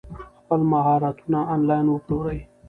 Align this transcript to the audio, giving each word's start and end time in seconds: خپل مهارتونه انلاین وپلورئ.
خپل 0.39 0.59
مهارتونه 0.73 1.39
انلاین 1.53 1.87
وپلورئ. 1.89 2.39